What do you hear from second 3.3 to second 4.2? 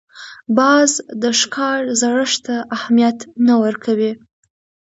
نه ورکوي